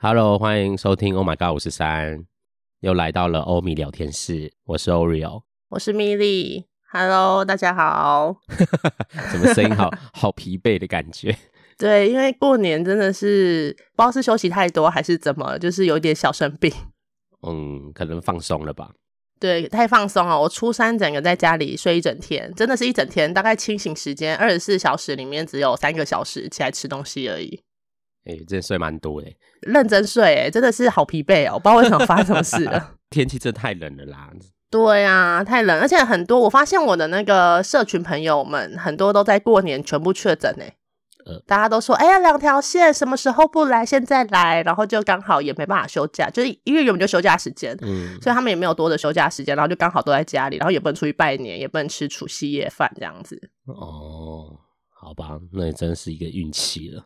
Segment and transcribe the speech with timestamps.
[0.00, 2.24] Hello，欢迎收听 Oh My God 五十三，
[2.78, 6.66] 又来到了欧米聊天室，我是 Oreo，我是米莉。
[6.92, 8.36] Hello，大家好。
[9.32, 11.36] 怎么声音好 好疲惫的感觉？
[11.76, 16.72] 对，因为过年真的是不知道是休息太多还是怎么，就是有点小生病。
[17.42, 18.92] 嗯，可能放松了吧。
[19.40, 20.40] 对，太放松了。
[20.40, 27.64] 我初三整个在家里睡一整天，真的是一整天，大概清醒时间二十四小时里面只有三个小时起来吃东西而已。
[28.26, 29.28] 哎、欸，真的睡蛮多的，
[29.62, 32.94] 认真睡，哎，真的是好疲惫哦，我不知道为什么发生什么事了。
[33.10, 34.30] 天气真的太冷了啦。
[34.70, 40.76] 对啊，太冷，而且很多，我发现我的那个社群朋友们很多都在过年全部确诊哎，
[41.24, 53.40] 呃，大家都说，哎呀，两条线什么时候不来，现在来，然后就刚好也没办法休假，就是因为原本就休假时间，嗯，所以他们也没有多的休假时间，然后就刚好都在家里，然后也不能出去拜年，也不能吃除夕夜饭这样子。
[53.64, 54.54] 哦，
[54.94, 57.02] 好吧，那也真是一个运气了。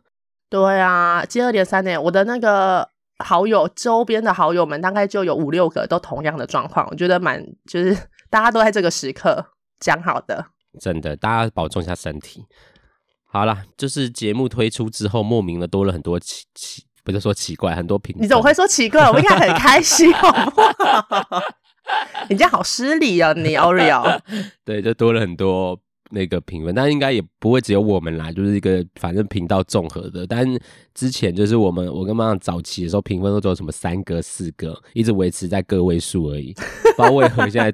[0.53, 7.97] 对啊，接二连三呢，我的那个好友周边的好友们大概就有五六个都同样的状况，我觉得蛮就是
[8.29, 9.43] 大家都在这个时刻
[9.79, 10.45] 讲好的，
[10.79, 12.45] 真的，大家保重一下身体。
[13.25, 18.15] 好啦，就是节目推出之后，莫名的多了很多奇奇，不是说奇怪，很多评。
[18.19, 19.09] 你怎么会说奇怪？
[19.09, 21.41] 我应该很开心，好不好？
[22.29, 24.19] 你这样好失礼哦，你 Oreo。
[24.63, 25.79] 对，就多了很多。
[26.13, 30.27] 那个评分，但应该也不会只有我们来，就是一个反正频道综合的。
[30.27, 30.47] 但
[30.93, 36.53] 之前就是我们，我跟妈妈早期的时候，评分都只有什么三个、四个，一直维持在个位数而已。
[36.53, 37.73] 不知道为何现在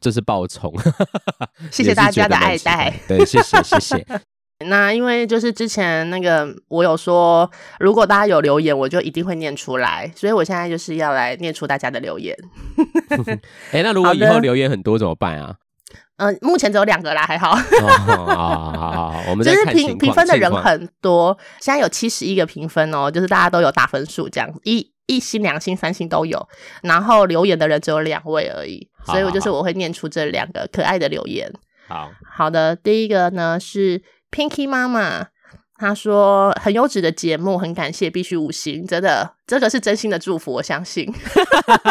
[0.00, 0.72] 就是爆冲。
[1.70, 2.92] 谢谢大家的爱戴。
[3.06, 4.06] 对，谢谢谢谢。
[4.66, 7.48] 那因为就是之前那个我有说，
[7.78, 10.10] 如果大家有留言，我就一定会念出来。
[10.16, 12.34] 所以我现在就是要来念出大家的留言。
[13.70, 15.56] 哎、欸，那如果以后留言很多怎么办啊？
[16.16, 17.52] 嗯、呃，目前只有两个啦，还好，
[19.28, 26.48] 我们就是评评分的人很多，现在有七十一个评分哦，就是大家都有打分数，这样一一星、两星、三星都有。
[26.82, 31.52] 然后留言的人只有两位而已，所以我就是我会念出这两个可爱的留言。
[31.88, 35.28] 好好的，第一个呢是 Pinky 妈妈。
[35.78, 41.12] 他说很优质的节目，很感谢，必须五星，真的，这个是真心的祝福，我相信。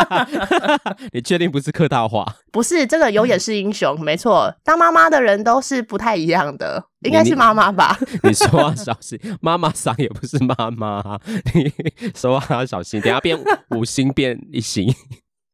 [1.13, 2.25] 你确定不是客套话？
[2.51, 4.53] 不是，这个有眼是英雄，没错。
[4.63, 7.97] 当妈妈的人都是不太一样的，应该是妈妈吧？
[8.23, 11.19] 你， 你说话小心，妈妈桑也不是妈妈，
[11.53, 11.72] 你
[12.16, 13.38] 说话要小心，等下变
[13.69, 14.94] 五星变一星。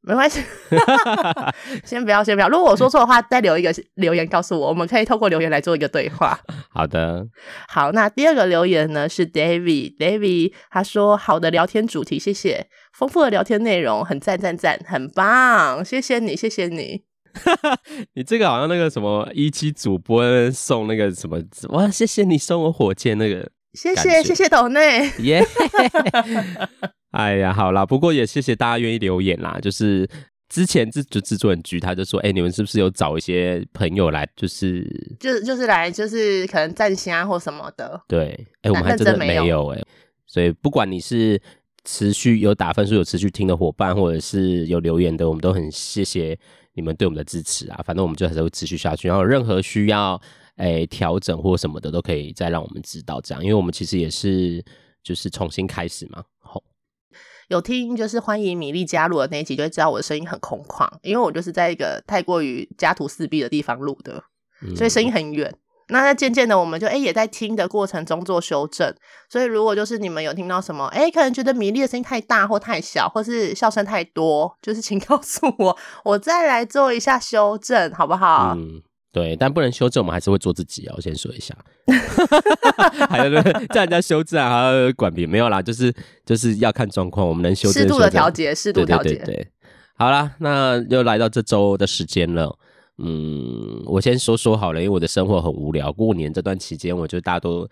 [0.04, 0.42] 没关系，
[1.86, 2.50] 先不要，先不要。
[2.50, 6.40] 如果我说错的话，再留一个留言告诉我，我们可以透过留言来做一个对话。
[6.74, 7.28] 好的，
[7.68, 7.92] 好。
[7.92, 17.04] 那第二个留言呢是 David，David 他说好的聊天主题，谢谢，丰富的聊天内容，很赞赞赞，很棒，谢谢你，谢谢你。
[18.16, 21.40] 你这个好像那个什么一期主播送那个什么
[21.70, 25.46] 哇，谢谢你送我火箭那个，谢谢谢谢岛内耶。
[27.12, 29.60] 哎呀，好啦，不过也谢谢大家愿意留言啦。
[29.62, 30.10] 就是
[30.50, 34.84] 之前制就制作人局，他就说，哎、欸，你们是不是有找一些朋友来，就是
[35.20, 38.02] 就是就是来，就是可能占星啊或什么的。
[38.08, 38.30] 对，
[38.62, 39.88] 哎、欸，我们还真的没有哎、欸。
[40.26, 41.42] 所以不管你是
[41.84, 46.38] 持续有打分数、有持续听的伙伴，或者是有留言的，我们都很谢谢
[46.74, 47.82] 你们对我们的支持啊。
[47.86, 50.22] 反正我们就还是会持续下去，然后任何需要
[50.56, 54.64] 哎调整或什么的，都可以再让我们知道这样，因为我们其实也是
[55.04, 56.24] 就是重新开始嘛。
[57.52, 64.24] 有听就是欢迎米粒加入的那一集，就会知道我的声音很空旷，因为我就是在一个太过于家徒四壁的地方录的，
[64.74, 65.50] 所以声音很远。
[65.50, 68.96] 嗯、那渐渐的，我们就哎、欸、也在听的过程中做修正。
[69.30, 78.56] 所以如果就是你们有听到什么，哎、欸，可能觉得米粒的声音太大或太小，或是笑声太多，就是请告诉我，我再来做一下修正，好不好？
[78.58, 80.94] 嗯对，但不能修正，我们还是会做自己啊！
[80.96, 81.54] 我先说一下，
[83.10, 85.94] 还有叫人家修正还要管别人，没有啦，就是
[86.26, 89.16] 就是要看状况，我们能修正，适度的调节，适度调节。
[89.16, 89.48] 对，对
[89.98, 92.58] 好啦，那又来到这周的时间了。
[93.04, 95.92] 嗯，我先说说好了，因为我的生活很无聊。
[95.92, 97.70] 过年这段期间，我觉得大多都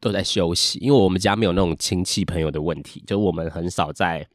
[0.00, 4.26] 都在休息，因为我们家没有那种亲戚朋友的问题，就我们很少在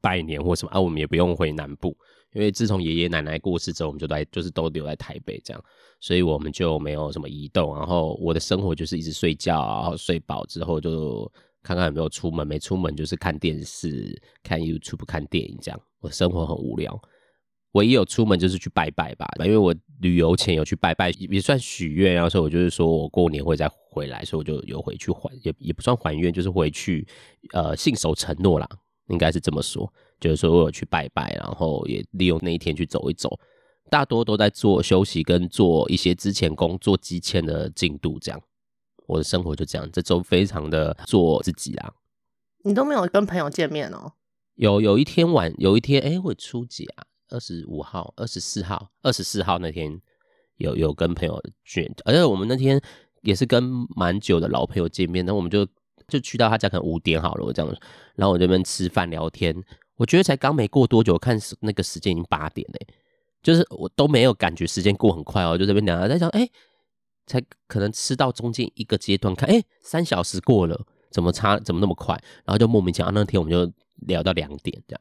[0.00, 1.94] 拜年或什么啊，我们也不用回南部。
[2.32, 5.64] 因为自从爷爷奶奶过世之后，我们就在就是都留在台北这样，
[5.98, 7.76] 所以我们就没有什么移动。
[7.76, 11.30] 然后我的生活就是一直睡觉，然后睡饱之后就
[11.62, 15.80] 看看有没有出门，没出门就是看电视、看 YouTube、看电影这样。
[16.00, 16.96] 我生活很无聊，
[17.72, 22.14] 唯一有出门就是去拜拜吧，因为我旅游前有去拜拜，也算许愿。
[22.14, 27.06] 然后所以我就是说我过年会再回来，所以我就有回去还，也也不算还愿，就是回去
[27.52, 28.68] 呃信守承诺啦，
[29.08, 29.92] 应该是这么说。
[30.20, 33.38] 就是说我有去拜拜，然后也利用那一天去走一走，
[33.90, 38.40] 大多都在做休息跟做一些之前工作积欠的进度，这样
[39.06, 41.92] 我的生活就这样，这周非常的做自己啊。
[42.62, 44.12] 你都没有跟朋友见面哦？
[44.54, 47.06] 有有一天晚，有一天，哎、欸，我初几啊？
[47.30, 50.00] 二十五号、二十四号、二十四号那天
[50.56, 52.80] 有有跟朋友聚，而且我们那天
[53.22, 53.62] 也是跟
[53.96, 55.64] 蛮久的老朋友见面，那我们就
[56.08, 57.76] 就去到他家，可能五点好了，我这样，
[58.16, 59.54] 然后我这边吃饭聊天，
[60.00, 62.86] 我觉得才刚没过多久，看那个时间已经八点嘞，
[63.42, 66.52] 就是我都没有感觉时间过很快哦，就这边聊，在想，哎、欸，
[67.26, 72.14] 才可能吃到中间一个阶段，看，哎、欸，三小时过了，怎么差，怎么那么快？
[72.46, 73.70] 然后就莫名其妙，那天我们就
[74.06, 75.00] 聊到两点这样。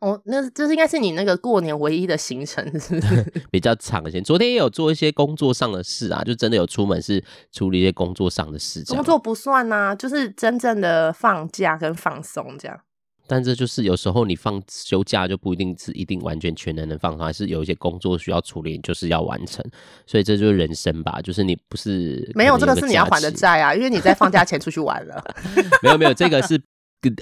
[0.00, 3.32] 哦，那这是应该是你那个过年唯一的行程，是不是？
[3.52, 4.20] 比较长一些。
[4.20, 8.84] 昨天也有做一些工作上的事啊，就真的有出门是处理一些工作上的事。
[8.86, 12.80] 工作不算啊，就是真正的放假跟放松这样。
[13.26, 19.64] 但这就是有时候你放休假就不一定是一定完全全能能放松，还是有一些工作需要处理，就是要完成。
[20.06, 25.22] 所以这就是人生吧，就是你不是没有这个是你要还的债啊，因为你在放假前出去玩了。
[25.82, 26.60] 没有没有，这个是。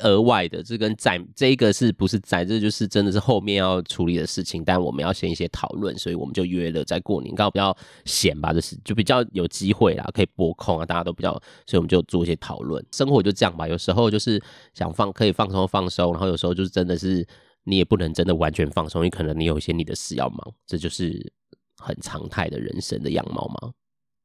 [0.03, 2.44] 额外的，这跟在这个是不是在？
[2.44, 11.32] 这就是真的是后面要处理的事情，但我们要先一些讨论，所以我们就约了在过年，刚好比较闲吧，就是就比较有机会啦，可以拨空啊，大家都比较，
[11.67, 12.82] 所以我们就做一些讨论。
[12.93, 14.43] 生活就这样吧，有时候就是
[14.73, 17.27] 想放可以放松放松，然后有时候就是真的是
[17.65, 21.32] 你也不能真的完全放松，因为可能你有一些你的事要忙，这就是
[21.77, 23.73] 很常态的人生的样貌嘛。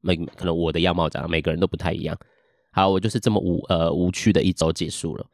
[0.00, 2.16] 每可能我的样貌长得每个人都不太一样。
[2.72, 5.26] 好，我就是这么无呃无趣的一周结束了。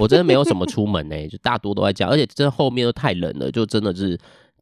[0.00, 4.18] 我真的没有什么出门呢、欸，就大多都在家，而且这后面都太冷了，就真的是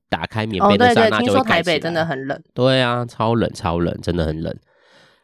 [0.09, 1.25] 打开棉被的刹那就会开始。
[1.25, 2.41] 听说台北真的很冷。
[2.55, 4.55] 对啊，超冷超冷，真的很冷。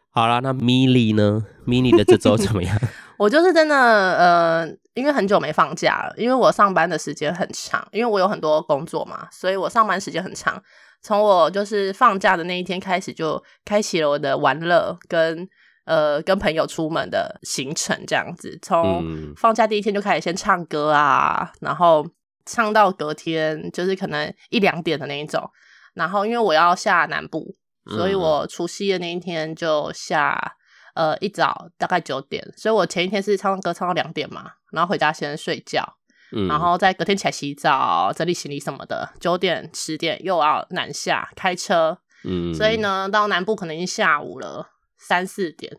[0.09, 1.45] 好啦，那米莉呢？
[1.65, 2.77] 米莉的这周怎么样？
[3.17, 10.61] 我就是真的呃，因为很久没放假了，因为我上班的时间很长，因为我有很多工作嘛，所以我上班时间很长。
[11.01, 15.47] 从我就是放假的那一天开始，就开启了我的玩乐跟。
[15.85, 22.07] 呃，跟朋友出门的行程这样子，从放假第一天就开始先唱歌啊，嗯、然后
[22.45, 25.49] 唱到隔天就是可能一两点的那一种。
[25.93, 30.55] 然后因为我要下南部，所以我除夕的那一天就下
[30.95, 35.97] 呃一早大概九点，所以我前一天是唱歌唱到两点嘛，然后回家先睡觉，
[36.31, 44.69] 嗯、然后再隔天起来洗澡、整理行李什么的，九点十点又要南下开车，嗯，所以呢到南部可能已经下午了。
[45.05, 45.71] 三四点，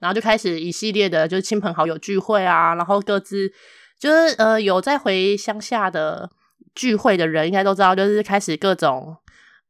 [0.00, 3.50] 然后就开始一系列的，就是亲朋好友聚会啊，然后各自
[3.98, 6.30] 就是呃有在回乡下的
[6.74, 9.16] 聚会的人，应该都知道，就是开始各种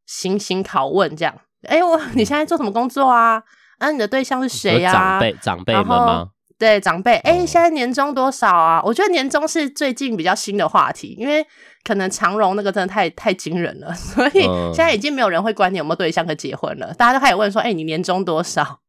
[0.06, 1.34] 行刑拷问这样。
[1.68, 3.42] 哎，我你现在做什么工作啊？
[3.78, 4.92] 啊，你的对象是谁呀？
[4.92, 6.28] 长辈长辈们吗？
[6.58, 7.16] 对，长辈。
[7.18, 8.80] 哎，现在年终多少啊？
[8.84, 11.44] 我觉得年终是最近比较新的话题，因为
[11.82, 14.42] 可能长荣那个真的太太惊人了， 所以
[14.72, 18.81] 现在已经没有人会管你有没有对象和结婚了，大家都开始问说，哎，你年终多少？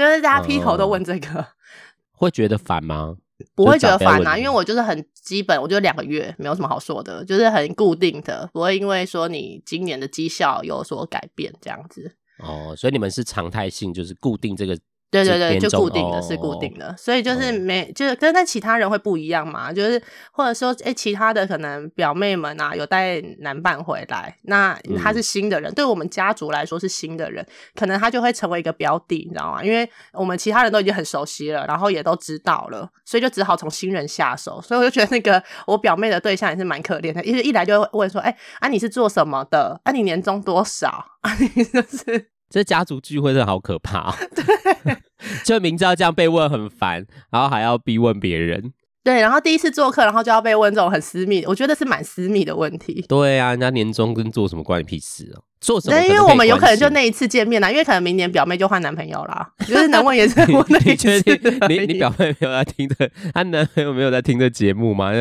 [0.00, 1.46] 就是大家劈头都问这个，嗯、
[2.12, 3.16] 会觉得烦吗？
[3.54, 12.16] 不会觉得烦啊，因为我就是很基本，我觉得两个月没有什么好说的，就是很固定的，不会因为说你今年的绩效有所改变这样子。
[12.38, 14.78] 哦，所以你们是常态性，就是固定这个。
[15.10, 29.64] 对对对，就固定的、哦、是固定的，所以就是没、哦、就是跟但其他人会不一样嘛，就是或者说哎，其他的可能表妹们啊有带男伴回来，那他是新的人，嗯、对我们家族来说是新的人，可能他就会成为一个标的，你知道吗？
[29.64, 34.60] 因为我们其他人都已经很熟悉了，然后也都知道了，所以就只好从新人下手。
[34.62, 39.80] 所以我就觉得那个我表妹的对象也是蛮可怜的，因为一来就会问说，哎啊你是做什么的？
[39.82, 41.04] 啊你年终多少？
[41.22, 42.30] 啊你就是。
[42.50, 44.14] 这家族聚会真的好可怕哦！
[44.34, 44.96] 对，
[45.46, 48.72] 就明知道这样被问很烦，然后还要逼问别人。
[49.02, 53.02] 对，然后第一次做客，然后就要被问这种很私密，我觉得是蛮私密的问题。
[53.08, 55.42] 对啊，人家年终跟做什么关你屁事哦？
[55.60, 56.00] 做什么？
[56.06, 59.46] 因为我们有可能就那一次见面啦，因为可能明年表妹就换男朋友啦。
[59.66, 61.22] 就是能问也是我那一次。
[61.68, 65.12] 你你表妹没有在听的，她男朋友没有在听的节目吗？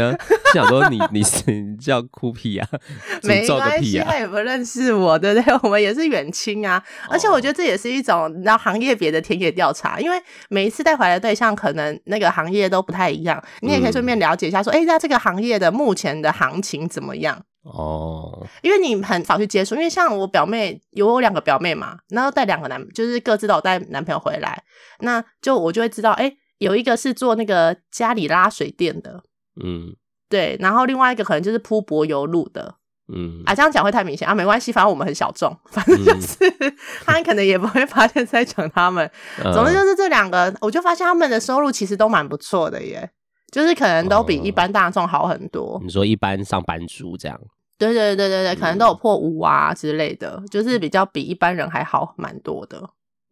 [0.53, 2.67] 想说你 你是你叫哭屁啊？
[3.23, 5.53] 没关系，他也不认识我，对不对？
[5.61, 6.81] 我们也是远亲啊。
[7.09, 10.17] 而且我觉得这也是一种然后行业别的田野调查，因为
[10.49, 17.43] 每一次带回来的对象可能那个行业都不太一样，你也可以顺便了解一下，说哎，那这个行业的目前的行情怎么样？
[17.63, 24.63] 哦，因为你很少去接触，因为像我表妹有我两个表妹嘛，然后带两个男，就是各自都有带男朋友回来，
[24.99, 29.23] 那就我就会知道，哎，有一个是做那个家里拉水电的，
[29.61, 29.93] 嗯，
[30.29, 32.75] 对，然后另外一个可能就是铺柏油路的，
[33.13, 36.75] 嗯，啊，这样讲会太明显啊，没关系，反正我们很小众，反正就是、嗯、
[37.05, 39.05] 他可能也不会发现在讲他们，
[39.43, 43.11] 嗯、总之就是这两个，我就发现他们的收入其实都蛮不错的耶。
[43.51, 45.75] 就是可能都比一般大众好很多。
[45.75, 45.79] 哦。
[45.83, 47.39] 你说一般上班族这样？
[47.77, 52.77] 对对对对对，可能都有破五啊之类的，嗯、就是比较比一般人还好蛮多的。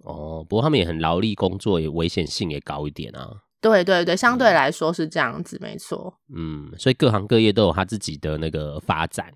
[0.06, 3.30] 哦，不过他们也很劳力工作，也危险性也高一点啊。
[3.60, 6.14] 对对对，相对来说是这样子，没错。
[6.34, 9.34] 嗯，所以各行各业都有他自己的那个发展。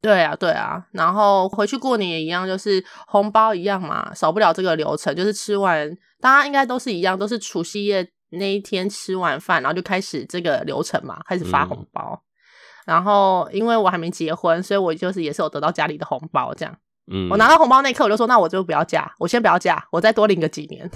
[0.00, 0.86] 对啊，对啊。
[0.92, 12.12] 然后回去过年也一样，就是红包一样嘛，少不了这个流程，就是吃完，大家应该都是一样，都是除夕夜那一天吃完饭，然后就开始这个流程嘛，开始发红包。
[12.12, 16.76] 嗯、然后因为我还没结婚，所以我就是也是有得到家里的红包这样。
[17.08, 20.90] 嗯，我拿到红包那一刻，我就说，那我就不要嫁，我先不要嫁，我再多领个几年。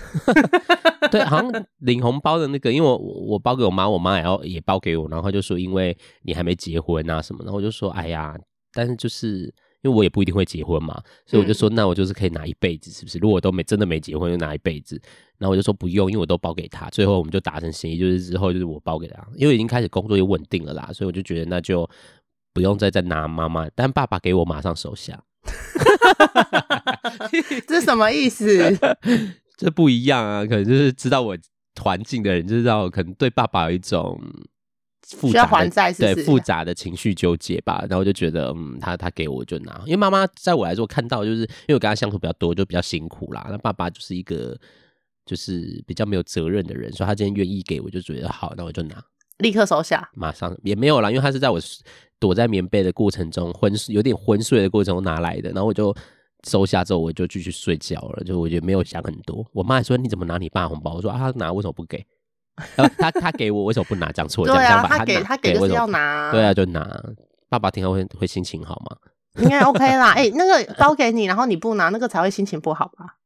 [1.09, 8.37] 对，好像领红包的那个，因为我我包给我妈，我妈也要也包给我，然后就说，因为你还没结婚啊什么的，然后我就说，哎呀，
[8.73, 13.19] 但是就是因为我也不一定会结婚嘛，所以我就说，那我就是可以拿一辈子，是不是？
[13.19, 15.01] 如果都没真的没结婚，就拿一辈子。
[15.39, 16.91] 然后我就说不用，因为我都包给他。
[16.91, 21.89] 最后我们就达成协议，就是之后就是我包给他，因为已经开始工作又稳定了啦，所以我就觉得那就
[22.53, 25.23] 不用再再拿妈妈，但爸爸给我马上收下。
[27.67, 28.79] 这什么意思？
[29.57, 31.37] 这不一样啊，可能就是知道我
[31.81, 34.21] 环境的人，就知道可能对爸爸有一种
[35.17, 37.85] 复杂的对复杂的情绪纠结吧。
[37.89, 43.47] 然后就觉得，嗯，他他给我就拿，因为妈妈在我来说看到，就是因为我跟他相处比较多，就比较辛苦啦。
[43.51, 44.57] 那爸爸就是一个
[45.27, 49.03] 就是比较没有责任的人，所以他今天愿意给我，就觉得好，那我就拿，
[49.39, 51.61] 立刻收下，马上也没有啦，因为他是在我。
[52.21, 55.97] 躲在棉被的过程中，昏有点昏睡的过程中拿来的，然后我就
[56.47, 58.23] 收下之后，我就继续睡觉了。
[58.25, 59.43] 就我觉得没有想很多。
[59.55, 62.05] 我妈还说：“你怎么拿你爸红包？”我说：“啊，他拿为什么不给？
[62.99, 64.11] 他他给我为什么不拿？
[64.13, 64.99] 讲错了，讲讲吧。
[64.99, 66.87] 他给他给就是要拿，对啊，就拿。
[67.49, 68.97] 爸爸听后会会心情好吗？
[69.43, 70.11] 应该 OK 啦。
[70.11, 73.17] 哎、欸，那个包给你，然后你不拿，那个才会心情不好吧？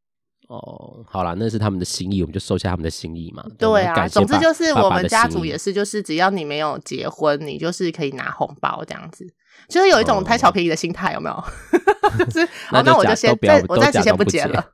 [0.49, 3.43] 哦，好啦，那是他们的心意，我们就收下他们的心意嘛。
[3.59, 9.27] 对啊，总之就是我们家族也是，就是只要你没有结婚，你就是可以拿红包这样子，
[9.69, 11.45] 就是有一种贪小便宜的心态，有没有？
[12.27, 14.65] 就是， 那那我就先在我暂时先不结了。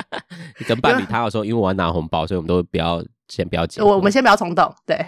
[0.60, 3.82] 你跟伴侣他有说，因为我要拿红包，所以我们都不要先不要结。
[3.82, 5.04] 我我们先不要冲动，对。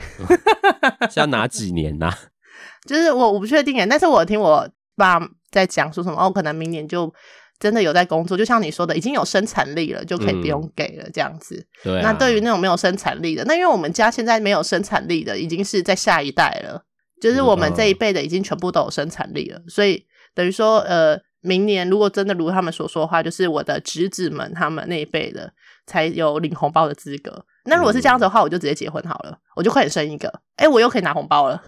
[1.10, 2.12] 是要哪几年呐？
[2.86, 5.20] 就是我我不确定耶，但是我听我爸
[5.50, 7.12] 在讲说什么哦，可能明年就。
[7.58, 11.56] 真的有在工作，就像你说的，已经有生产力了，就可以不用给了这样子。
[11.56, 16.84] 嗯、对、啊，那对于那种没有生产力的，那因为我们家现在没有生产力的，已经是在下一代了，
[17.18, 20.04] 就是我们这一辈的已经全部都有生产力了，嗯、所以
[20.34, 25.50] 等于说，呃，明年如果真的如他们所说的话，就是我的侄子们他们那一辈的
[25.86, 27.46] 才有领红包的资格。
[27.66, 31.62] 那如果是这样子的话，我就直接结婚好了，我就快点生一个，哎、欸，我又可以拿红包了。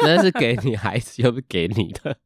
[0.00, 2.16] 那是 给你孩子，又不是给你的。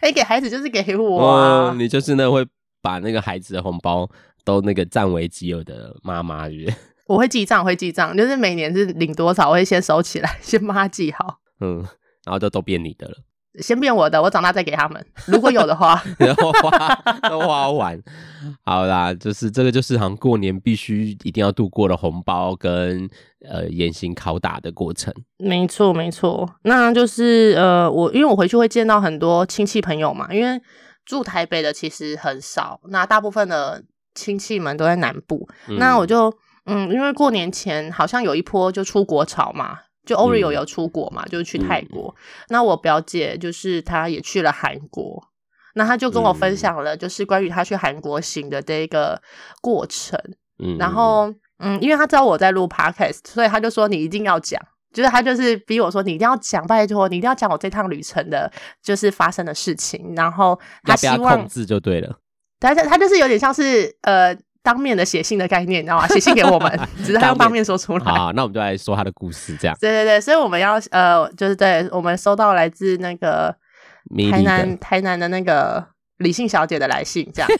[0.00, 1.70] 哎、欸，给孩子就是给我啊！
[1.70, 2.44] 嗯、你就是那会
[2.82, 4.08] 把那个孩子的红包
[4.44, 6.76] 都那个占为己有的妈妈，是不是？
[7.06, 11.38] 我会记账，会记账，就是每年是领多少，我会先收起来，先帮他记好。
[11.60, 11.78] 嗯，
[12.24, 13.16] 然后就都变你的了。
[13.60, 15.04] 先变我的，我长大再给他们。
[15.26, 16.94] 如果有的话， 然后花
[17.28, 18.00] 都花完。
[18.64, 23.08] 好啦，就是这个，就是好像过年必须一定要度过的红包跟
[23.48, 25.12] 呃严刑拷打的过程。
[25.38, 26.48] 没错，没错。
[26.62, 30.60] 那就是呃，我因为我回去会见到很多亲戚朋友嘛，因为
[31.04, 33.82] 住台北的其实很少，那大部分的
[34.14, 35.48] 亲戚们都在南部。
[35.68, 36.32] 嗯、那我就
[36.66, 39.78] 嗯，因为过年前好像有一波就出国潮嘛。
[40.08, 42.14] 就 Oreo 有出国嘛，嗯、就是去泰国。
[42.16, 45.22] 嗯、那我表姐就是她也去了韩国，
[45.74, 49.20] 那她就跟我分享了，就是关于她去韩国行的这一个
[49.60, 50.18] 过程。
[50.58, 54.58] 嗯，然后嗯，因为她知道我在录 Podcast，所以她就说你一定要讲，
[54.94, 58.50] 就是她就是逼我说你一定要讲，拜托你一定要讲我这趟旅程的，
[58.82, 60.14] 就是发生的事情。
[60.16, 62.18] 然后她希望控制就对了，
[62.58, 64.34] 她她就是有点像是呃。
[64.68, 66.06] 当面的写信的概念，你知道吗？
[66.12, 68.04] 写信给我们， 只是他用当面说出来。
[68.04, 69.74] 好，那我们就来说他的故事，这样。
[69.80, 73.56] 对对对，所以我们要呃，就是对我们收到来自那个
[74.30, 75.82] 台南台南的那个
[76.18, 77.50] 李姓小姐的来信，这样。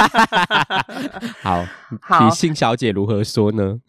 [1.42, 1.66] 好，
[2.00, 3.80] 好，李姓小姐如何说呢？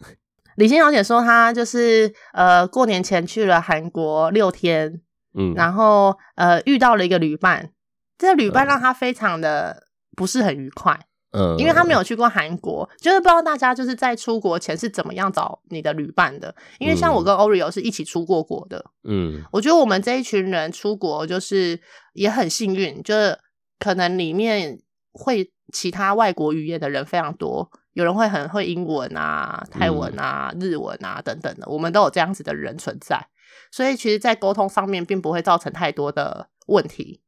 [0.56, 5.00] 李姓小姐说，她就是呃，过年前去了韩国六天，
[5.32, 7.70] 嗯，然后呃，遇到了一个旅伴，
[8.18, 11.00] 这个旅伴让她非常的不是很愉快。
[11.32, 16.54] 嗯，因为他没有去过韩国，就是不知道大家就是在出国前是怎么样找你的旅伴的。
[16.78, 21.80] 因为像我跟 Oreo 是一起出过国的，嗯，我觉得我们这一群人出国就是
[22.12, 23.38] 也很幸运，就是
[23.78, 24.78] 可能里面
[25.12, 33.28] 会其他外国语言的人非常多，有人会很会英文啊、泰文啊、日文啊等等的，我们都有这样子的人存在，
[33.70, 37.22] 所以其实，在沟通上面并不会造成太多的问题。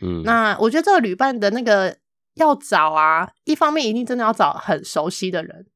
[0.00, 1.98] 嗯，那我觉得这个旅伴的那个。
[2.42, 5.66] 要找啊，一方面一定真的要找很熟悉的人，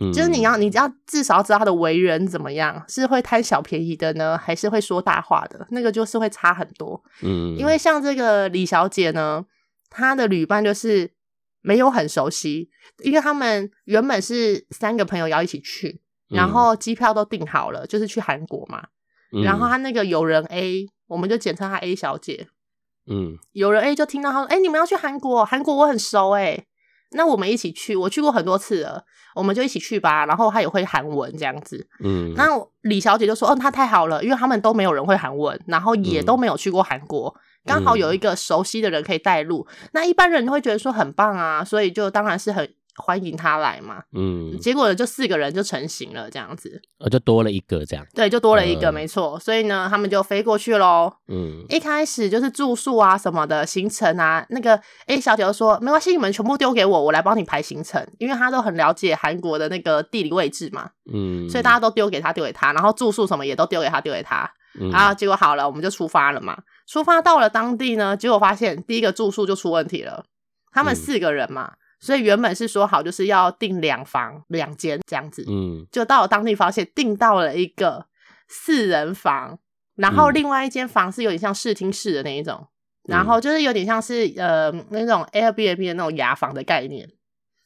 [0.00, 5.66] 嗯，就是你要，你要至少要知道他的为人怎么样，是会贪小便宜的呢，还是会说大话的？
[5.70, 9.44] 那个就是会差很多，嗯，因为像这个李小姐呢，
[9.90, 11.12] 她的旅伴就是
[11.60, 12.70] 没有很熟悉，
[13.02, 18.86] 因为他们原本是三个朋友要一起去，然后机票都订好了，就是去韩国嘛。
[19.32, 22.48] 嗯、然后他那个友人 A，我们就简称他 A 小姐。
[23.10, 25.44] 嗯，有人 A 就听到他说：“哎、欸，你们要去韩国？
[25.44, 26.66] 韩国我很熟哎、欸，
[27.12, 27.96] 那我们一起去。
[27.96, 31.88] 我去过很多次了，我们就一起去吧。”然后他也会韩文这样子。
[32.04, 32.48] 嗯，那
[32.82, 37.34] 李小姐就说：“哦，他太好了，因为他们都没有人会韩文，然后也都没有去过韩国，
[37.64, 39.66] 刚、嗯、好有一个熟悉的人可以带路。
[39.70, 64.50] 嗯、那一般人会觉得说很棒啊，所以就当然是很。”欢迎他来嘛，嗯，结果就四个人就成型了，这样子，呃，就多了一个这样，对，就多了一个，嗯、没错，所以呢，他们就飞过去喽，嗯，一开始就是住宿啊什么的行程啊，那个 A 小姐就说没关系，你们全部丢给我，我来帮你排行程，因为他都很了解韩国的那个地理位置嘛，嗯，所以大家都丢给他，丢给他，然后住宿什么也都丢给他，丢给他，
[64.80, 70.24] 嗯、然后结果好了，我们就出发了嘛，出发到了当地呢，结果发现第一个住宿就出问题了，
[70.72, 71.70] 他们四个人嘛。
[71.72, 78.06] 嗯所以原本是说好就是要订两房两间这样子，嗯，就到了当地发现订到了一个
[78.48, 79.58] 四人房，
[79.96, 82.68] 然后另外一间房是有点像视听室的那一种，
[83.08, 87.10] 嗯、然后就是有点像是呃那种 Airbnb 的那种雅房的概念，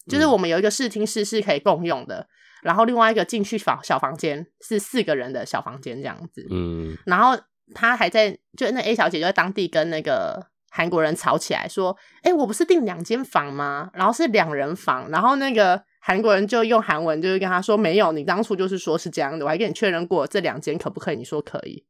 [0.09, 2.27] 就是我们有一个视听室是可以共用的，
[2.62, 7.39] 然后另外一个进去房小房间是四个人的小房间这样子，嗯，然后
[7.75, 10.47] 他还在就那 A 小姐就在当地跟那个。
[10.75, 13.91] 韩国人吵起来说：“哎、欸，我不是订两间房吗？
[13.93, 21.17] 然后是两人房，然后那个韩国人就用韩文就是跟他说：没有，你当初就是说是这样的，我还跟你确认过这两间可不可以？
[21.17, 21.85] 你说可以。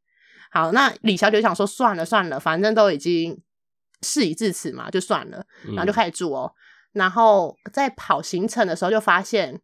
[0.51, 3.41] 好，那李小姐想说算了算了，反正都已经
[4.01, 6.53] 事已至此嘛，就算了，然后就开始住哦。
[6.57, 9.61] 嗯、然后在跑行程的时候就发现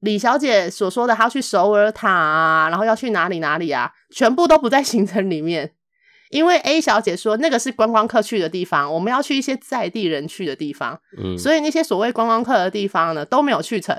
[0.00, 5.74] 李小姐所说的她要去首尔塔啊，然后要去哪里哪里啊，全部都不在行程里面。”
[6.32, 13.94] 因为 A 小姐说那个是观光客去的地方，我们要去一些在地人去的地方，嗯，所以那些所谓观光客的地方呢都没有去成，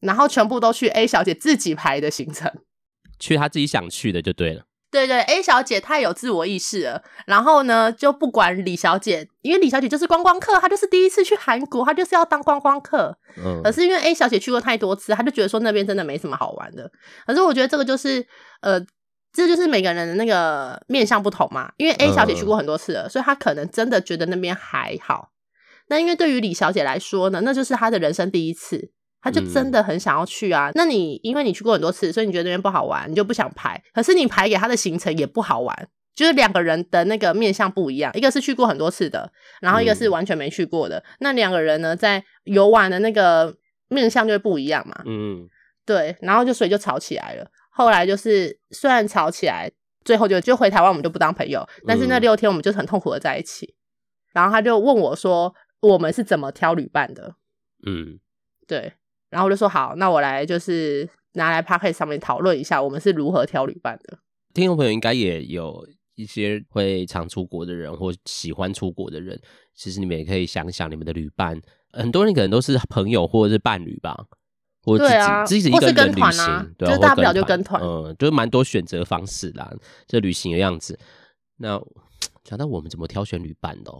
[0.00, 2.52] 然后全部都去 A 小姐自己排的行程，
[3.20, 4.64] 去她自己想去的就对了。
[4.90, 16.90] 对对，A 小姐太有自我意识了，然后呢就不管李小姐，因为李小姐就是观光客，她就是第一次去韩国，她就是要当观光客，嗯，可是因为 A 小姐去过太多次，她就觉得说那边真的没什么好玩的，
[17.24, 18.26] 可是我觉得这个就是
[18.62, 18.84] 呃。
[19.32, 25.30] 这就是每个人的那个面向不同嘛，因为 A 小姐去过很多次了，嗯、所以她可能真的觉得那边还好。
[25.88, 28.90] 那因为对于李小姐来说呢，那就是她的人生第一次，
[29.22, 30.70] 她就真的很想要去啊。
[30.70, 33.80] 嗯、那你因为你去过很多次，所以你觉得那边不好玩，你就不想排。
[33.92, 40.98] 可是你排给她的行程也不好玩，就是两个人的那个面向不一样，一个是去过很多次的，然后一个是完全没去过的。
[40.98, 43.54] 嗯、那两个人呢，在游玩的那个
[43.88, 45.02] 面向就会不一样嘛。
[45.06, 45.48] 嗯，
[45.86, 47.48] 对，然后就所以就吵起来了。
[47.80, 49.72] 后来就是虽然吵起来，
[50.04, 51.66] 最后就就回台湾，我们就不当朋友。
[51.86, 53.64] 但是那六天我们就很痛苦的在一起。
[53.64, 53.74] 嗯、
[54.34, 57.36] 然后他就问我说：“我们是怎么挑旅伴的？”
[57.86, 58.20] 嗯，
[58.66, 58.92] 对。
[59.30, 64.18] 然后我就说：“好，那我来就是拿来 Podcast 上面讨论一下，我们是如何挑旅伴的。”
[64.52, 69.40] 听众朋友应该也有一些会常出国的人，或喜欢出国的人。
[69.74, 71.58] 其实你们也可以想想，你们的旅伴，
[71.94, 74.26] 很多人可能都是朋友或者是伴侣吧。
[74.82, 79.70] 或自己、啊、自己一个人旅行，啊、对、啊，就大不了就跟团，嗯，就是蛮多选择方式啦，
[80.06, 80.98] 这旅行的样子。
[81.56, 81.80] 那
[82.42, 83.92] 讲到我们怎么挑选旅伴的，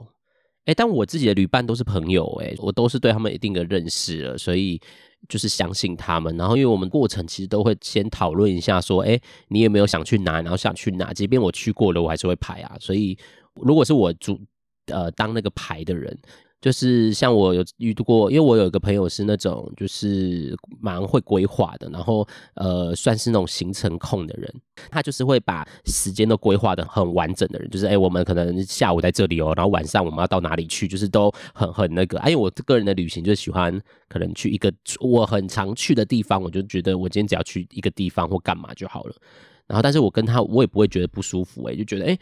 [0.65, 4.81] 哎、欸，但我自己的旅伴都是朋友、欸，哎，我都是对他们一定的认识了，所以
[5.29, 6.35] 就是相信他们。
[6.39, 10.41] 然后，因为我们过程其实都会先讨论一下，说，哎、欸，你有没有想去哪？
[10.41, 11.13] 然后想去哪？
[11.13, 12.77] 即便我去过了，我还是会排啊。
[12.81, 13.19] 所以，
[13.55, 14.41] 如果是我主
[14.87, 16.19] 呃当那个排的人。
[16.61, 24.53] 就是像我有遇到过，因为我有一个朋友是那种就是蛮会规划的，然后呃算是那种行程控的人，
[24.91, 32.19] 他就是会把时间都规划得很完整的人，就是哎、我们可能下午在这里哦，然后晚上我们要到哪里去，就是都很很那个。
[32.19, 34.71] 哎，因为我个人的旅行就喜欢可能去一个
[35.01, 39.15] 我很常去的地方，我就觉得我今天只要去一个地方或干嘛就好了。
[39.67, 42.19] 然后但是我跟他我也不会觉得不舒服、欸，哎就觉得哎。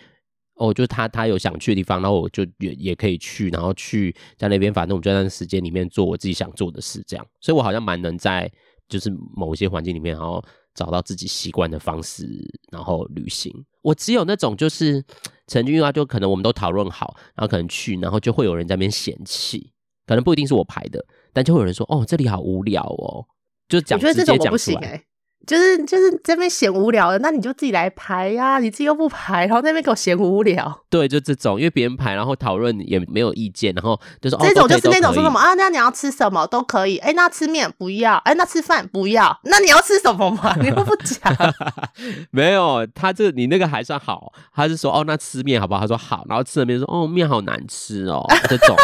[0.59, 7.27] 哦，就是他他有想去的地方，然后我就也也可以去，然后去在那边，反正我们就在那段时间里面做我自己想做的事，这样。
[7.41, 8.51] 所以我好像蛮能在
[8.89, 10.43] 就是某些环境里面，然后
[10.75, 12.27] 找到自己习惯的方式，
[12.71, 13.53] 然后旅行。
[13.83, 15.03] 我只有那种就是
[15.47, 19.71] 曾经啊，就可能我们都讨论好，然后可能去，然后就会有人在那边嫌弃，
[20.07, 23.25] 可能不一定是我排的，但就会有人说：“哦，这里好无聊哦。”
[23.69, 25.05] 就讲，我觉得这种我不行哎。
[25.47, 28.59] 就是就是这边嫌无聊的，那你就自己来排呀、啊！
[28.59, 30.81] 你自己又不排，然后那边给我嫌无聊。
[30.91, 35.55] 对，就这种，因为别人排，然后讨论也没有意见，然后就说这种就是那种说什么啊？
[35.55, 36.99] 那你要吃什么都可以。
[36.99, 39.41] 哎，那吃面不要，哎，那吃饭不要。
[39.45, 40.55] 那你要吃什么嘛？
[40.61, 41.35] 你又不讲。
[42.31, 45.81] 没有，他这你那个还算好，他是说哦，那吃面好不好？
[45.81, 48.77] 他说好，然后吃了面说哦，面好难吃哦，这种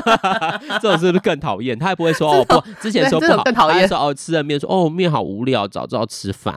[0.80, 1.78] 这种是不是更讨厌？
[1.78, 5.87] 他也不会说哦不，之前说不好，更讨厌说哦吃了面说哦面好无聊，找。
[5.88, 6.56] 之后吃饭。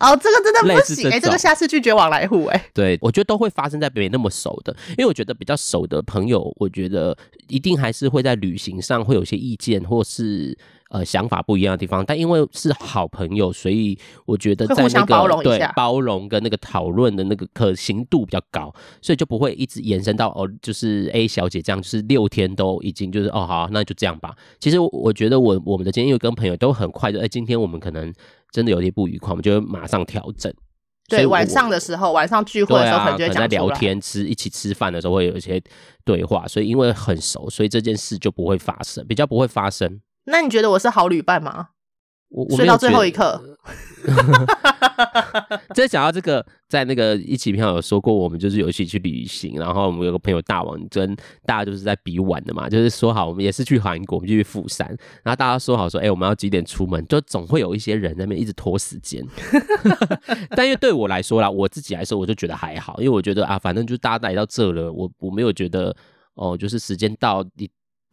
[0.00, 2.70] 哦，这个真的不行哎、欸，这个下次拒绝往来户哎、欸。
[2.72, 10.56] 对，我觉得都会发生在没那么熟的，因为我觉得比较熟的朋友，我觉得一定还是会在旅行上会有些意见，或是
[10.90, 12.04] 呃想法不一样的地方。
[12.06, 24.36] 但因为是好朋友，所以我觉得在那个对包容跟那个讨论的那个可行度比较高，所以就不会一直延伸到哦，就是 A 小姐这样，就是六天都已经就是哦好、啊，那就这样吧。
[24.60, 28.14] 其实我觉得我我们的今天又跟朋友都很快就哎，今天我们可能。
[28.52, 30.52] 真的有些不愉快，我们就会马上调整。
[31.08, 33.32] 对，晚上的时候，晚上聚会的时候，可能就。
[33.32, 35.62] 在聊天、吃一起吃饭的时候，会有一些
[36.04, 36.46] 对话。
[36.46, 40.00] 所以因为很熟，所以这件事就不会发生，比较不会发生。
[40.26, 41.68] 那你觉得我是好旅伴吗？
[42.30, 43.42] 我我睡到最后一刻。
[45.74, 51.14] 在讲到这个，在那个一起票有说过，我们就是有一起去旅行，然后我们有个朋友大王跟
[51.44, 54.86] 大家就是在比晚的嘛，就是说好我们也是去韩国，我们就去釜山，
[55.22, 57.04] 然后大家说好说，哎、欸，我们要几点出门？
[57.06, 59.24] 就总会有一些人在那边一直拖时间。
[60.56, 65.94] 但因为对我来说啦，我自己来说，我就觉得还好，因为我觉得啊，反正就大家来到这了，我我没有觉得
[66.34, 67.68] 哦，就是时间到你。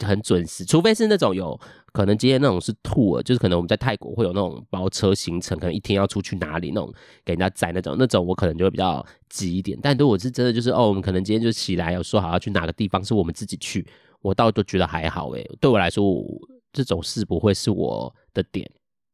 [0.05, 1.57] 很准时，除非是那种有
[1.95, 9.79] 可能今天那种是 tour，就是可能我们在泰国会有那种包车行程，可能一天要出去哪里那种给人家载那种，那种我可能就会比较急一点。
[9.81, 13.87] 但如果是真的就是哦，我们可能今天就起来有说好要去哪个地方，是我们自己去，
[14.21, 15.49] 我倒都觉得还好诶。
[15.61, 16.03] 对我来说，
[16.73, 18.69] 这种事不会是我的点，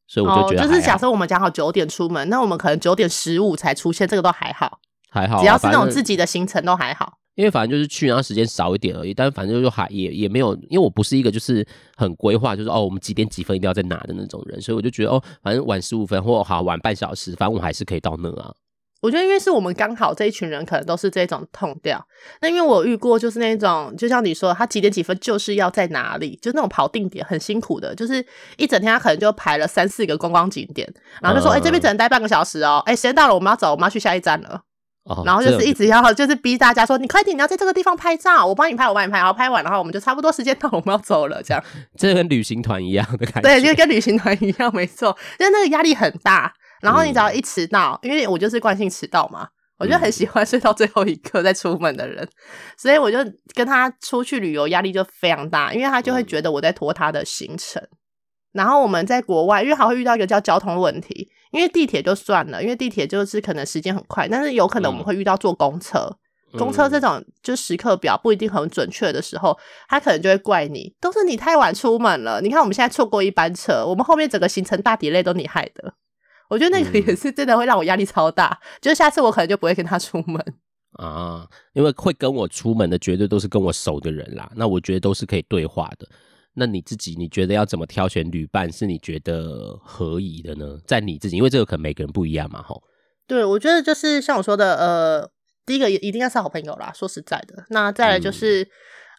[0.08, 4.80] 所以我就觉得、哦、就是假设我们讲好九点出门，那我们可能九点十五才出现，这个都还好，
[5.12, 7.20] 还好、啊，只要是那种自己的行程都还好。
[7.36, 9.13] 因为反正就是去，然后时间少一点而已。
[9.13, 11.65] 但是反正就还也也没有，因为我不是一个就是
[11.96, 18.54] 很规划，就是哦，我们几点几分一定要在哪的那种人，所以我就觉得哦，反正晚十五分或好晚半小时，反正我还是可以到那啊。
[19.02, 22.06] 我觉得因为是我们刚好这一群人可能都是这种痛调。
[22.39, 28.24] 那因为我遇过就是那种，就像你说，他几点几分就是要在哪里，就那种跑定点很辛苦的，就是
[28.58, 30.88] 一整天他可能就排了三四个观光景点，
[31.20, 34.62] 然后就说，哎、嗯欸，这边只能待半个小时哦，哎、欸，时间到了，我们要走，我们要去下一站了。
[35.04, 41.64] 哦、然后就是一直要，就是逼大家说，你快点，你要在这个地方拍照，我帮你拍，我帮你拍，然后拍完，然后我们就差不多时间到， 我们要走了，这样。
[41.98, 43.42] 这跟旅行团一样的感觉。
[43.42, 46.54] 对，就跟旅行团一样，没错，就是那个压力很大。
[46.82, 52.30] 然后你只要一迟到，嗯、因为我就是惯性迟到嘛，我就很喜欢睡到最后一刻再出门的人，嗯、
[52.78, 53.18] 所以我就
[53.56, 57.82] 跟他出去旅游压力就非常大，因为他就会觉得我在拖他的行程。
[57.82, 57.98] 嗯、
[58.54, 61.30] 然后我们在国外，因为还会遇到一个叫交通问题。
[61.52, 66.10] 因为地铁就算了，因为地铁就是可能时间很快，但是有可能我们会遇到坐公车，
[66.54, 69.58] 嗯、公车这种就时刻表不一定很准确的时候，
[69.90, 72.40] 他可能就会怪你，都是你太晚出门了。
[72.40, 75.94] 你看我们现在错过一班车，我们后面整个行程大 delay 都你害的。
[76.48, 80.42] 我觉得那个也是真的会让我压力超大，嗯、就是下次我可能就不会跟他出门
[81.04, 86.08] 啊，因为会跟我出门的绝对都是跟我熟的人啦，那我觉得都是可以对话的。
[86.54, 90.78] 那你自己，你觉得要怎么挑选旅伴是你觉得合宜的呢？
[90.86, 92.84] 在你自己，因为这个可能每个人不一样嘛，吼。
[93.26, 95.32] 对，我觉得就是像我说的，呃，
[95.66, 96.92] 第一个一定要是好朋友啦。
[96.94, 98.64] 说实在的，那再来就是，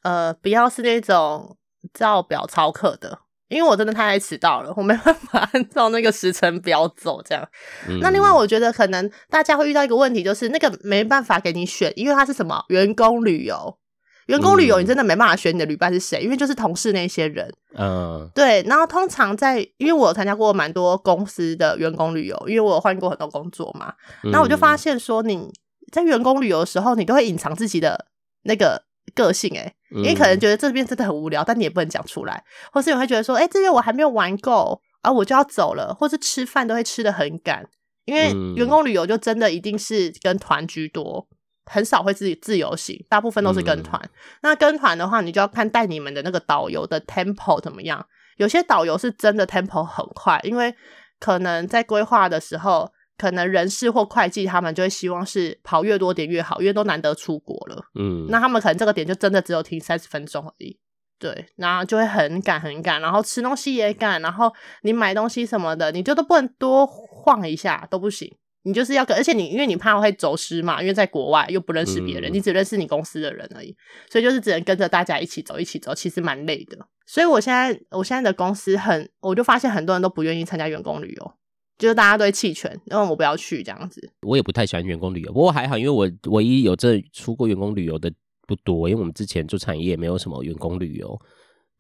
[0.03, 1.57] 嗯、呃，不要是那种
[1.95, 7.49] 照表操课的，因为我真的太爱迟到了，我没办法 按照那个时程表走这样。
[7.89, 13.79] 嗯、那另外，我觉得可能大家会遇到一个问题，就是那个没办法给你选，因为它是什么员工旅游。
[14.27, 17.53] 员工旅游，你真的没办法选你的旅伴是谁，嗯、因为就是同事那些人。
[17.75, 18.63] 嗯，对。
[18.63, 23.93] 然后通常在，因为我有参加过蛮多公司的员工旅游，因为我有换过很多工作嘛。
[24.25, 25.51] 那、嗯、我就发现说，你
[25.91, 28.07] 在员工旅游的时候，你都会隐藏自己的
[28.45, 37.67] 那个个性、欸，诶，因为可能觉得这边真的很无聊，但你也不能讲出来，或是你会觉得说，哎、欸，这边我还没有玩够，啊，我就要走了，或是吃饭都会吃得很赶，
[38.05, 41.27] 因为员工旅游就真的一定是跟团居多。
[41.67, 44.01] 很少会自己自由行，大部分都是跟团。
[44.03, 44.11] 嗯、
[44.43, 48.05] 那跟团的话，你就要看带你们的那个导游的 tempo 怎么样。
[48.39, 50.75] 有些导游是真的 tempo 很快，因为
[51.21, 57.85] 可能在规划的时候，可能人事或会计他们就会希望是跑越多点越好，因为都难得出国了。
[57.95, 60.79] 嗯，那他们可能这个点就真的只有停三十分钟而已。
[61.19, 68.35] 对，然后就会很赶很赶，然后吃东西也赶，然后你买东西什么的，你就都不能多晃一下都不行。
[68.65, 73.77] 你就是要跟，而且你因为你怕会走失嘛，因为在国外又不认识别人，嗯、你只认识你公司的人而已，
[74.09, 76.79] 所以就是只能跟着大家一起走，一起走，其实蛮累的。
[77.07, 81.33] 所以我现在我现在的公司很，我就发现很多人都不愿意参加员工旅游，
[81.77, 84.11] 就是大家都会弃权，因为我不要去这样子。
[84.23, 88.13] 我也不太喜欢员工旅游，不过还好，因为我唯一有这出过员工旅游的
[88.47, 91.21] 不多，因为我们之前做产业也没有什么员工旅游，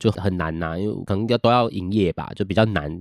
[0.00, 3.00] 就很难呐、啊，因为可能要都要营业吧，就比较难。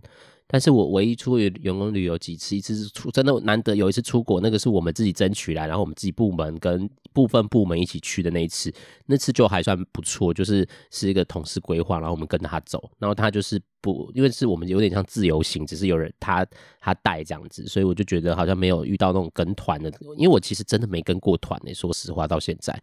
[0.52, 8.70] 但是我唯一出去员工旅游几次，一次是出真的难得有一次出国，那个是我们自己争取来，然后我们自己部门跟部分部门一起去的那一次，
[9.06, 16.46] 那次就还算不错，就是是一个同事规划，然后我们跟着他走，然后他就是不，因为是我们有点像自由行，只是有人他
[16.82, 22.78] 他带这样子，所以我就觉得好像没有遇到那种跟团的，因为我其实真的没跟过团诶，说实话到现在。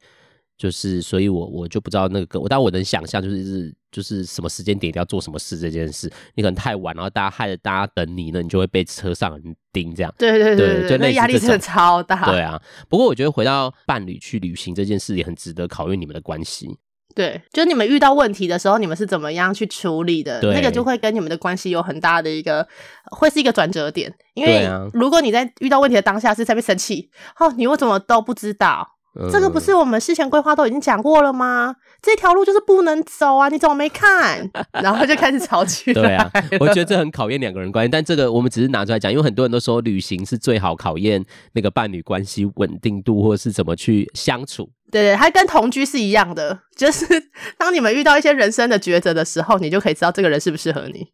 [0.59, 10.13] 就是，所以我我就不知道那个，我但我能想象，就是就是什么时间点要做什么事这件事，你可能太晚，然后大家害得大家等你呢，你就会被车上人盯这样。
[10.19, 12.25] 对对对对，那压力真的超大。
[12.27, 16.77] 对啊，不过我觉得回到伴侣去旅行这件事也很值得考验你们的关系。
[17.15, 20.41] 对，就是你们遇到问题的时候，你们是怎么样去处理的？
[20.53, 22.67] 那个就会跟你们的关系有很大的一个，
[23.13, 24.13] 会是一个转折点。
[24.35, 28.98] 因为如果你在遇到问题的当下是在被生气，哦，你为什么都不知道？
[29.33, 31.75] 这个不是我们事前规划都已经讲过了吗？
[32.01, 33.49] 这条路就是不能走啊！
[33.49, 34.49] 你怎么没看？
[34.81, 36.03] 然后就开始吵起来。
[36.03, 37.89] 对啊， 我觉得这很考验两个人关系。
[37.89, 44.71] 但这个我们只是拿出来讲，因为很多人都说旅行是最好考验那个伴侣关系稳定度，或者是怎么去相处。
[44.91, 47.05] 对对，它跟同居是一样的，就是
[47.59, 51.09] 当你们遇到一些人生的抉择的时候，你就可以知道这个人适不适合你。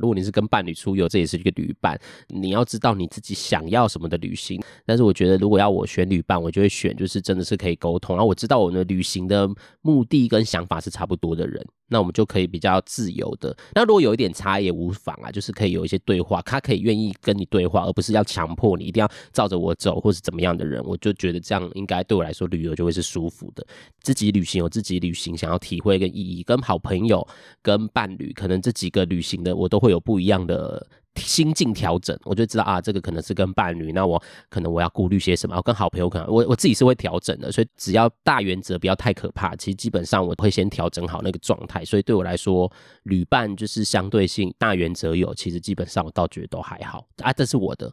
[0.00, 4.60] 如果你是跟伴侣出游，这也是一个旅伴，你要知道你自己想要什么的旅行。
[4.86, 9.48] 但是我觉得，如果要我选旅伴，我就会选就是真的是可以沟通，然后我知道我的旅行的
[9.82, 11.64] 目的跟想法是差不多的人。
[11.90, 13.54] 那我们就可以比较自由的。
[13.74, 20.82] 那如果有一点差也无妨啊，就是可以有一些对话，他可以愿意跟你对话，而不是要强迫你一定要照着我走，或是怎么样的人。
[20.84, 23.66] 我就觉得这样应该对我来说旅游就会是舒服的。
[24.00, 27.26] 自己旅行有自己旅行想要体会跟意义，跟好朋友、
[27.60, 30.86] 跟伴侣，可能这几个旅行的我都会有不一样的。
[31.20, 35.60] 心境调整，我就知道啊，这个可能是跟伴侣，那我可能我要顾虑些什么？
[35.62, 41.84] 跟好朋友可能我我自己是会调整的，所以只要大原则不要太可怕，其实基本上我会先调整好那个状态。
[41.84, 42.70] 所以对我来说，
[43.04, 47.92] 旅伴就是相对性大原则有，其实基本上我倒觉得都还好啊，这是我的。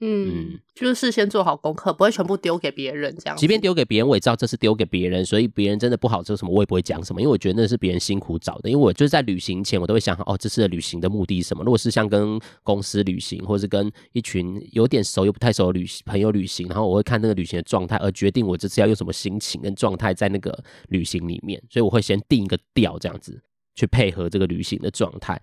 [0.00, 3.36] 嗯，就是事先做好功课，不会全部丢给别人这样。
[3.36, 8.70] 即便丢给别人，我也知道这是丢给别人，所以别人真的不好做什么，我也不会讲什么，因为我觉得那是别人辛苦找的。
[8.70, 11.64] 因为我就是在旅行前，我都会想好，哦，这次的旅行的目的是什么？
[11.64, 20.56] 如果是像跟公司旅行，或是跟一群有点熟又不太熟的旅行朋友旅行，然后我会看那个旅行的状态，而决定我这次要用什么心情跟状态在那个
[20.90, 21.60] 旅行里面。
[21.68, 23.42] 所以我会先定一个调，这样子
[23.74, 25.42] 去配合这个旅行的状态。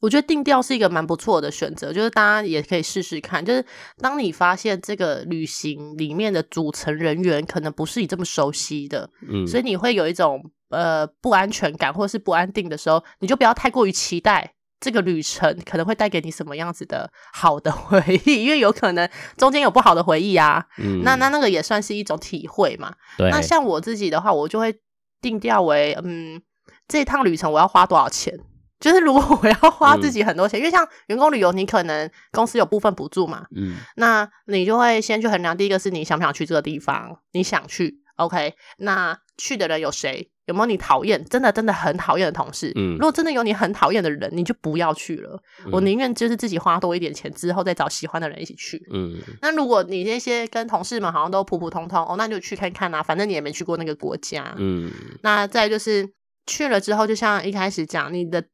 [0.00, 3.44] 我觉得定调是一个蛮不错的选择，就是大家也可以试试看。
[3.44, 3.64] 就是
[3.98, 20.64] 当你发现这个旅行里面的组成人员可能不是你这么熟悉的，嗯，所以你会有一种呃不安全感或是不安定的时候，你就不要太过于期待这个旅程可能会带给你什么样子的好的 回忆，因为有可能中间有不好的回忆啊。
[20.78, 22.94] 嗯，那那那个也算是一种体会嘛。
[23.16, 23.28] 对。
[23.30, 24.78] 那像我自己的话，我就会
[25.20, 26.40] 定调为嗯，
[26.86, 28.38] 这一趟旅程我要花多少钱。
[28.80, 40.30] 就是如果我要花自己很多钱，嗯、因为像员工旅游，你可能公司有部分补助嘛，嗯，那你就会先去衡量，第一个是你想不想去这个地方，你想去，OK，那去的人有谁？
[40.46, 42.72] 有没有你讨厌，真的真的很讨厌的同事？
[42.76, 45.38] 嗯，如果真的有你很讨厌的人，你就不要去了。
[45.66, 48.82] 嗯、我宁愿就是自己花多一点钱之后再找喜欢的人一起去。
[48.90, 54.54] 嗯，那如果你那些跟同事们好像都普普通通，哦，那就去看看啊，反正你也没去过那个国家。
[54.56, 54.90] 嗯，
[55.22, 56.08] 那再就是
[56.46, 58.44] 去了之后，就像一开始讲你的。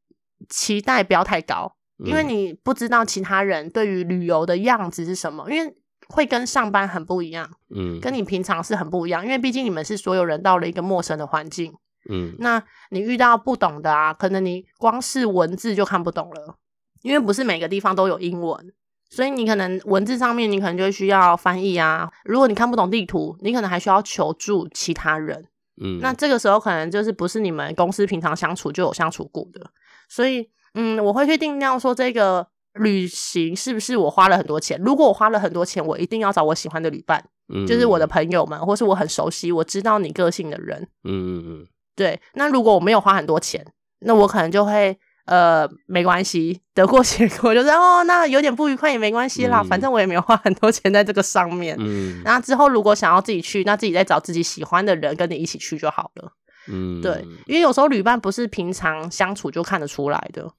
[0.48, 5.74] 期待不要太高，因为你不知道其他人对于旅游的样子是什么，因为
[6.08, 11.72] 会跟上班很不一样，嗯，跟你平常是很不一样，因为毕竟你们是所有人到了一个陌生的环境，
[12.10, 16.58] 嗯，那你遇到不懂的啊，可能你光是文字就看不懂了，
[17.02, 18.72] 因为不是每个地方都有英文，
[19.08, 25.46] 所以你可能文字上面你可能就需要翻译啊，如果你看不懂地图，你可能还需要求助其他人，
[25.80, 29.70] 嗯，那这个时候可能就是不是你们公司平常相处就有相处过的。
[30.14, 34.80] 所以，嗯，我会去定量说这个旅行是不是我花了很多钱。
[34.80, 42.20] 如果我花了很多钱，我一定要找我喜欢的旅伴，嗯，就是我的朋友们，或是我很熟悉、我知道你个性的人，嗯嗯嗯，对。
[42.34, 43.66] 那如果我没有花很多钱，
[44.00, 44.96] 那我可能就会，
[45.26, 51.76] 呃，没关系，得过且过，就是哦，那有点不愉快也没关系啦，嗯，反正我也没有花很多钱在这个上面。
[51.80, 56.32] 嗯，那之后如果想要自己去，那自己再找自己喜欢的人跟你一起去就好了。
[56.68, 60.50] 嗯，对，因为有时候旅伴不是平常相处就看得出来的，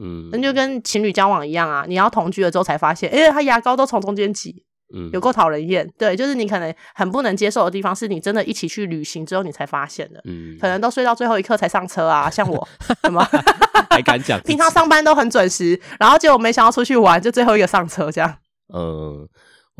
[0.00, 5.88] 嗯，那就跟情侣交往一样啊，你要同居了之后才发现，哎，他牙膏都从中间挤，嗯，有够讨人厌。
[5.98, 12.68] 对，就是你可能很不能接受的地方，是你真的一起去旅行之后你才发现的，嗯，可能都睡到最后一刻才上车啊，像我，
[13.02, 13.22] 什么
[13.90, 14.40] 还敢讲？
[14.42, 18.36] 平常上班都很准时，然后结果没想到出去玩就最后一个上车这样，
[18.74, 19.28] 嗯。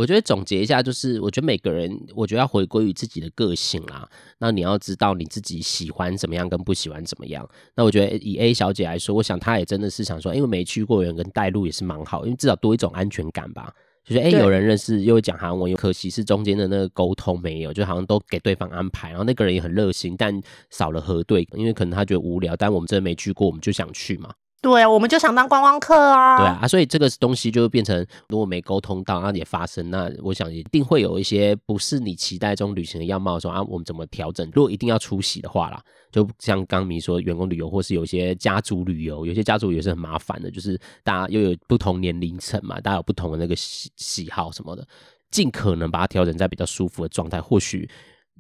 [0.00, 4.08] 我觉得总结一下，就是我觉得每个人，我觉得要回归于自己的个性啦。
[4.38, 7.46] 那你要知道你自己喜欢怎么样，跟不喜欢怎么样。
[7.74, 13.70] 那我觉得以 A 小姐来说，我想她也真的是想说，因为没去过人跟带路也是蛮好，因为至少多一种安全感吧。
[14.02, 24.32] 就是哎，有人认识又会讲韩文，又可惜是中间的那个沟通没有，就好像都给对方安排，然后那个人也很热心，但少了核对，因为可能他觉得无聊，但我们真的没去过，我们就想去嘛。
[24.62, 26.36] 对啊，我们就想当观光客啊。
[26.36, 34.46] 对啊，所以这个东西就会变成，如果没沟通到，那也发生，那我想一定会有一些不是你期待中旅行的样貌的时候啊，我们怎么调整？
[34.52, 44.86] 如果一定要出席的话啦，就像刚明说，员工旅游或是有些家族旅游，有些家族也是很麻烦的，就是大家又有不同年龄层嘛，大家有不同的那个喜喜好什么的，
[45.30, 47.88] 尽可能把它调整在比较舒服的状态，或许。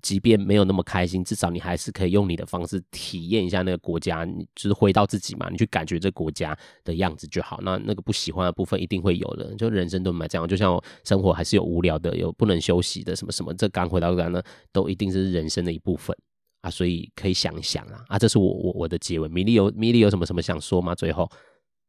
[0.02, 7.60] 即便没有那么开心，至少你还是可以用你的方式体验一下那个国家，你就是回到自己嘛，你去感觉这国家的样子就好。
[7.62, 10.46] 那那个不喜欢的部分一定会有的，就人生都蛮这样。
[10.46, 16.16] 就像生活还是有无聊的，有不能休息的，什么什么，这刚回到家呢，都一定是人生的一部分
[16.62, 16.70] 啊。
[16.70, 19.28] 所以可以想一想啊，啊，这是我我我的结尾。
[19.28, 20.94] 米粒有米粒有什么什么想说吗？
[20.94, 21.30] 最后。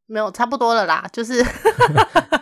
[0.08, 1.42] 没有，差不多了啦，就是，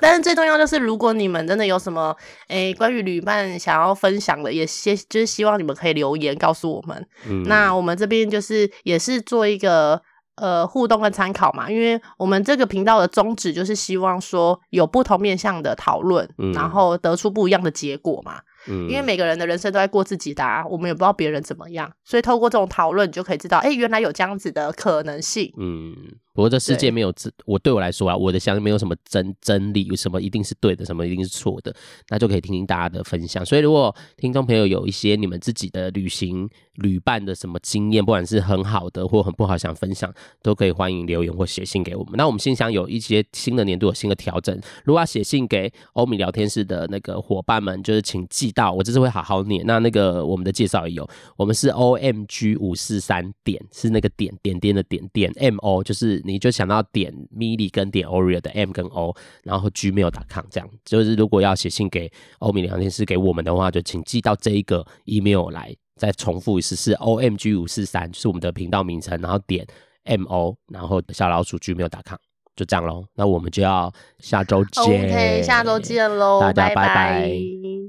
[0.00, 2.16] 但是最重要就是，如果你们真的有什么
[2.48, 7.06] 诶关于旅伴想要分享的，也希就是希望你们可以留言告诉我们。
[7.28, 10.00] 嗯，那我们这边就是也是做一个
[10.36, 18.40] 呃互动跟参考嘛，因为我们这个频道的宗旨就是希望说有不同面向的讨论，嗯，然后得出不一样的结果嘛。
[18.66, 25.52] 嗯，因为每个人的人生都在过自己的啊，我们也不知道别人怎么样，所以透过这种讨论，你就可以知道，哎，原来有这样子的可能性。
[25.58, 25.94] 嗯。
[26.38, 31.74] 不过这世界没有真，我对我来说啊，我的想没有什么真真理，有什么一定是对的，什么一定是错的，
[32.10, 33.44] 那就可以听听大家的分享。
[33.44, 42.12] 所以如果听众朋友有一些你们自己的旅行旅伴的什么经验，不管是很好的或很不好想分享，都可以欢迎留言或写信给我们。
[42.16, 49.66] 那我们信箱有一些新的年度有新的调整，如果要写信给欧米聊天室的那个伙伴们，就是请寄到，我这次会好好念。
[49.66, 56.22] 那那个我们的介绍也有，我们是 O M G 五四三点，是那个点点点的点点 M O，就是。
[56.28, 62.08] 你就想到点 Milly 跟点 Oreo 的 M 跟 O，然后 Gmail.com 这样，就是如果要写信给
[62.40, 65.74] 欧米聊天室给我们的话，就请寄到这一个 email 来。
[65.96, 69.66] 再重复一次是 OMG 五四三，是我们的频道名称，然后点
[70.04, 72.18] MO，然后小老鼠 Gmail.com，
[72.54, 73.04] 就这样喽。
[73.16, 76.86] 那我们就要下周见，OK，下周见喽，大家拜拜。
[76.86, 77.88] 拜拜。